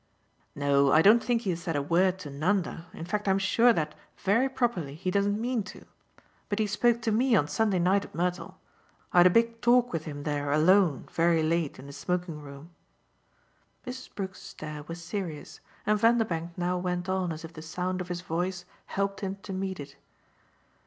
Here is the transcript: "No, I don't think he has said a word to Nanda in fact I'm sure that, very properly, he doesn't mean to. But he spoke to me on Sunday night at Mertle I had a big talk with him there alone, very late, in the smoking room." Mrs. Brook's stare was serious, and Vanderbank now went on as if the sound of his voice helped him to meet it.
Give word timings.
"No, 0.55 0.91
I 0.91 1.03
don't 1.03 1.23
think 1.23 1.43
he 1.43 1.51
has 1.51 1.61
said 1.61 1.75
a 1.75 1.81
word 1.83 2.17
to 2.21 2.31
Nanda 2.31 2.87
in 2.91 3.05
fact 3.05 3.27
I'm 3.27 3.37
sure 3.37 3.71
that, 3.71 3.93
very 4.17 4.49
properly, 4.49 4.95
he 4.95 5.11
doesn't 5.11 5.39
mean 5.39 5.61
to. 5.65 5.85
But 6.49 6.57
he 6.57 6.65
spoke 6.65 7.03
to 7.03 7.11
me 7.11 7.35
on 7.35 7.47
Sunday 7.47 7.77
night 7.77 8.05
at 8.05 8.15
Mertle 8.15 8.55
I 9.13 9.19
had 9.19 9.27
a 9.27 9.29
big 9.29 9.61
talk 9.61 9.93
with 9.93 10.05
him 10.05 10.23
there 10.23 10.51
alone, 10.51 11.07
very 11.11 11.43
late, 11.43 11.77
in 11.77 11.85
the 11.85 11.93
smoking 11.93 12.41
room." 12.41 12.71
Mrs. 13.85 14.15
Brook's 14.15 14.41
stare 14.41 14.81
was 14.87 15.03
serious, 15.03 15.59
and 15.85 15.99
Vanderbank 15.99 16.57
now 16.57 16.79
went 16.79 17.07
on 17.07 17.31
as 17.31 17.45
if 17.45 17.53
the 17.53 17.61
sound 17.61 18.01
of 18.01 18.07
his 18.07 18.21
voice 18.21 18.65
helped 18.87 19.21
him 19.21 19.35
to 19.43 19.53
meet 19.53 19.79
it. 19.79 19.97